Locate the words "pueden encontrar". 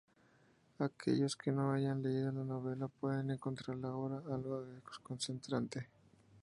2.87-3.77